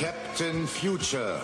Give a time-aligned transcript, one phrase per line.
[0.00, 1.38] Captain Future.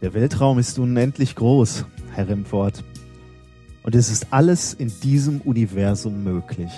[0.00, 2.84] Der Weltraum ist unendlich groß, Herr Remford.
[3.82, 6.70] Und es ist alles in diesem Universum möglich.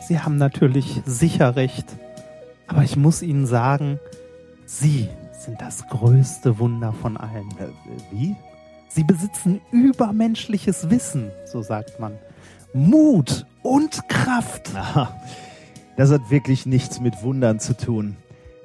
[0.00, 1.84] Sie haben natürlich sicher recht.
[2.66, 4.00] Aber ich muss Ihnen sagen,
[4.64, 5.06] Sie
[5.38, 7.50] sind das größte Wunder von allen.
[7.58, 7.68] Äh,
[8.10, 8.36] wie?
[8.88, 12.18] Sie besitzen übermenschliches Wissen, so sagt man.
[12.72, 14.70] Mut und Kraft.
[14.74, 15.14] Aha,
[15.96, 18.16] das hat wirklich nichts mit Wundern zu tun.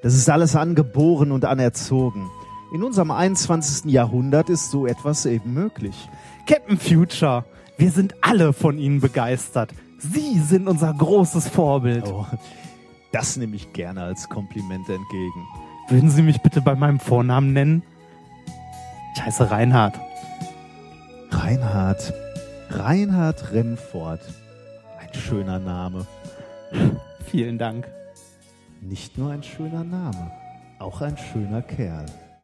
[0.01, 2.29] Das ist alles angeboren und anerzogen.
[2.73, 3.91] In unserem 21.
[3.91, 6.09] Jahrhundert ist so etwas eben möglich.
[6.47, 7.45] Captain Future,
[7.77, 9.73] wir sind alle von Ihnen begeistert.
[9.99, 12.05] Sie sind unser großes Vorbild.
[12.07, 12.25] Oh,
[13.11, 15.47] das nehme ich gerne als Kompliment entgegen.
[15.87, 17.83] Würden Sie mich bitte bei meinem Vornamen nennen?
[19.15, 19.99] Ich heiße Reinhard.
[21.53, 22.13] Reinhard.
[22.71, 24.21] Reinhard Remford.
[24.99, 26.07] Ein schöner Name.
[27.27, 27.87] Vielen Dank.
[28.81, 30.31] Nicht nur ein schöner Name,
[30.79, 32.07] auch ein schöner Kerl.